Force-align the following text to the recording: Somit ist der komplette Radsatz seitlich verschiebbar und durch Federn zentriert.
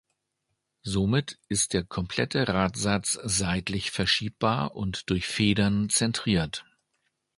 Somit 0.81 1.37
ist 1.47 1.73
der 1.73 1.83
komplette 1.83 2.47
Radsatz 2.47 3.19
seitlich 3.23 3.91
verschiebbar 3.91 4.75
und 4.75 5.07
durch 5.11 5.27
Federn 5.27 5.91
zentriert. 5.91 6.65